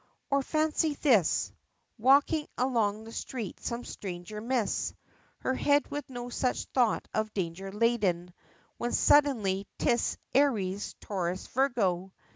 Or 0.31 0.41
fancy 0.41 0.95
this: 0.95 1.51
Walking 1.99 2.47
along 2.57 3.03
the 3.03 3.11
street, 3.11 3.59
some 3.59 3.83
stranger 3.85 4.41
Miss, 4.41 4.95
Her 5.41 5.53
head 5.53 5.91
with 5.91 6.09
no 6.09 6.29
such 6.29 6.65
thought 6.73 7.07
of 7.13 7.35
danger 7.35 7.71
laden, 7.71 8.33
When 8.77 8.93
suddenly 8.93 9.67
'tis 9.77 10.17
"Aries 10.33 10.95
Taurus 11.01 11.45
Virgo!" 11.45 12.11